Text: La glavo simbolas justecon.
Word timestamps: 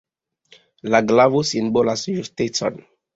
La 0.95 1.01
glavo 1.11 1.41
simbolas 1.49 2.07
justecon. 2.15 2.81